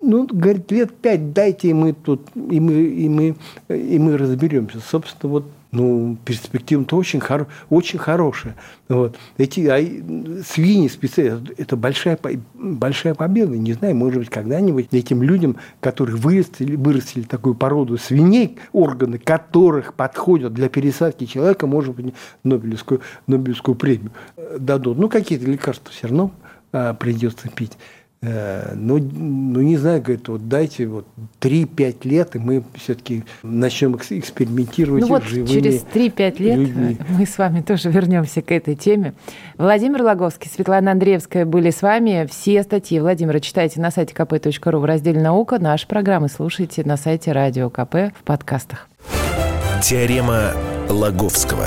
ну, 0.00 0.26
говорит, 0.26 0.72
лет 0.72 0.96
пять 0.96 1.34
дайте, 1.34 1.68
и 1.68 1.74
мы 1.74 1.92
тут, 1.92 2.22
и 2.34 2.58
мы, 2.58 2.72
и 2.72 3.06
мы, 3.10 3.36
и 3.68 3.98
мы 3.98 4.16
разберемся. 4.16 4.80
Собственно, 4.80 5.30
вот 5.30 5.44
ну, 5.72 6.18
перспектива-то 6.24 6.96
очень, 6.96 7.18
хор, 7.18 7.46
очень 7.70 7.98
хорошая. 7.98 8.54
Вот. 8.88 9.16
Эти 9.38 9.60
а, 9.66 10.44
свиньи 10.44 10.86
специально, 10.88 11.42
это 11.56 11.76
большая, 11.76 12.18
большая 12.54 13.14
победа. 13.14 13.56
Не 13.56 13.72
знаю, 13.72 13.96
может 13.96 14.18
быть, 14.20 14.28
когда-нибудь 14.28 14.88
этим 14.92 15.22
людям, 15.22 15.56
которые 15.80 16.16
вырастили, 16.16 16.76
вырастили 16.76 17.22
такую 17.22 17.54
породу 17.54 17.96
свиней, 17.96 18.58
органы 18.72 19.18
которых 19.18 19.94
подходят 19.94 20.52
для 20.52 20.68
пересадки 20.68 21.24
человека, 21.24 21.66
может 21.66 21.94
быть, 21.94 22.14
Нобелевскую, 22.44 23.00
Нобелевскую 23.26 23.74
премию 23.74 24.12
дадут. 24.58 24.98
Ну, 24.98 25.08
какие-то 25.08 25.46
лекарства 25.46 25.90
все 25.90 26.08
равно 26.08 26.32
а, 26.72 26.92
придется 26.92 27.48
пить. 27.48 27.78
Э, 28.24 28.74
ну, 28.76 28.98
ну, 28.98 29.60
не 29.62 29.76
знаю, 29.76 30.00
говорит, 30.00 30.28
вот 30.28 30.48
дайте 30.48 30.86
вот 30.86 31.06
3-5 31.40 31.96
лет, 32.08 32.36
и 32.36 32.38
мы 32.38 32.62
все-таки 32.74 33.24
начнем 33.42 33.96
экспериментировать 33.96 35.02
ну 35.02 35.08
вот 35.08 35.24
живыми 35.24 35.48
через 35.48 35.84
3-5 35.92 36.38
лет 36.38 36.56
людьми. 36.56 36.98
мы 37.08 37.26
с 37.26 37.36
вами 37.36 37.62
тоже 37.62 37.90
вернемся 37.90 38.40
к 38.40 38.52
этой 38.52 38.76
теме. 38.76 39.14
Владимир 39.58 40.02
Логовский, 40.02 40.48
Светлана 40.48 40.92
Андреевская 40.92 41.44
были 41.44 41.70
с 41.70 41.82
вами. 41.82 42.28
Все 42.30 42.62
статьи 42.62 43.00
Владимира 43.00 43.40
читайте 43.40 43.80
на 43.80 43.90
сайте 43.90 44.14
kp.ru 44.14 44.78
в 44.78 44.84
разделе 44.84 45.20
«Наука». 45.20 45.58
Наши 45.58 45.88
программы 45.88 46.28
слушайте 46.28 46.84
на 46.84 46.96
сайте 46.96 47.32
Радио 47.32 47.70
КП 47.70 48.14
в 48.16 48.22
подкастах. 48.24 48.88
Теорема 49.82 50.52
Лаговского. 50.88 51.66